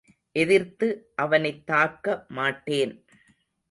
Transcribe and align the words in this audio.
எதிர்த்து 0.35 0.87
அவனைத்தாக்க 1.21 2.25
மாட்டேன். 2.29 2.93